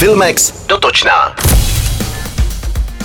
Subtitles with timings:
[0.00, 1.34] Filmex dotočná.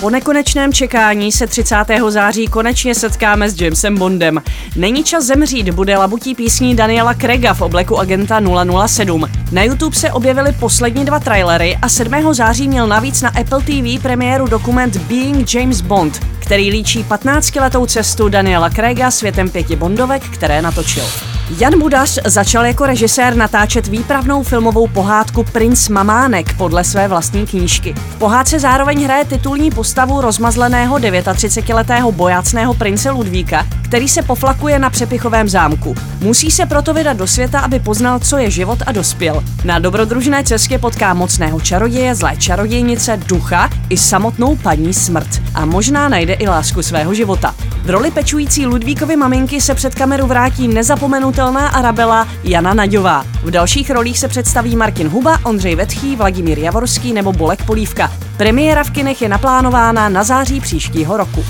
[0.00, 1.74] Po nekonečném čekání se 30.
[2.08, 4.42] září konečně setkáme s Jamesem Bondem.
[4.76, 8.40] Není čas zemřít, bude labutí písní Daniela Craiga v obleku agenta
[8.86, 9.30] 007.
[9.52, 12.34] Na YouTube se objevily poslední dva trailery a 7.
[12.34, 18.28] září měl navíc na Apple TV premiéru dokument Being James Bond, který líčí 15-letou cestu
[18.28, 21.04] Daniela Craiga světem pěti Bondovek, které natočil.
[21.50, 27.94] Jan Budař začal jako režisér natáčet výpravnou filmovou pohádku Princ Mamánek podle své vlastní knížky.
[27.94, 34.90] V pohádce zároveň hraje titulní postavu rozmazleného 39-letého bojácného prince Ludvíka, který se poflakuje na
[34.90, 35.94] přepichovém zámku.
[36.20, 39.44] Musí se proto vydat do světa, aby poznal, co je život a dospěl.
[39.64, 45.42] Na dobrodružné cestě potká mocného čaroděje, zlé čarodějnice, ducha i samotnou paní smrt.
[45.54, 47.54] A možná najde i lásku svého života.
[47.86, 53.26] V roli pečující Ludvíkovi maminky se před kameru vrátí nezapomenutelná Arabela Jana Naďová.
[53.42, 58.12] V dalších rolích se představí Martin Huba, Ondřej Vetchý, Vladimír Javorský nebo Bolek Polívka.
[58.36, 61.44] Premiéra v kinech je naplánována na září příštího roku.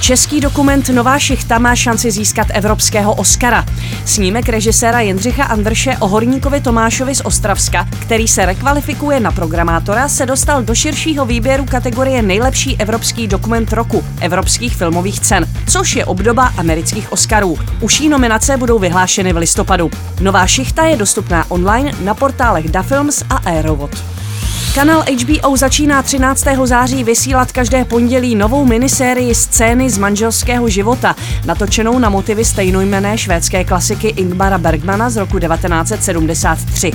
[0.00, 3.66] Český dokument Nová šichta má šanci získat evropského Oscara.
[4.04, 10.26] Snímek režiséra Jindřicha Andrše o horníkovi Tomášovi z Ostravska, který se rekvalifikuje na programátora, se
[10.26, 16.52] dostal do širšího výběru kategorie nejlepší evropský dokument roku evropských filmových cen, což je obdoba
[16.56, 17.58] amerických Oscarů.
[17.80, 19.90] Uší nominace budou vyhlášeny v listopadu.
[20.20, 24.21] Nová šichta je dostupná online na portálech Dafilms a Aerovod.
[24.74, 26.44] Kanál HBO začíná 13.
[26.64, 33.64] září vysílat každé pondělí novou minisérii Scény z manželského života, natočenou na motivy stejnojmené švédské
[33.64, 36.90] klasiky Ingmara Bergmana z roku 1973.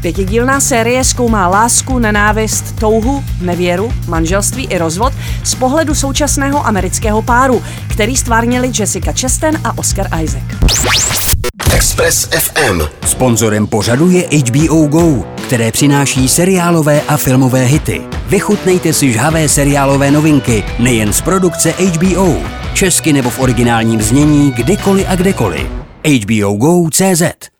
[0.00, 5.12] Pětidílná série zkoumá lásku, nenávist, touhu, nevěru, manželství i rozvod
[5.44, 10.42] z pohledu současného amerického páru, který stvárnili Jessica Chastain a Oscar Isaac.
[11.74, 12.80] Express FM.
[13.06, 18.00] Sponzorem pořadu je HBO Go, které přináší seriálové a filmové hity.
[18.26, 22.36] Vychutnejte si žhavé seriálové novinky nejen z produkce HBO,
[22.74, 25.66] česky nebo v originálním znění kdykoliv a kdekoliv.
[26.04, 27.52] HBO Go.cz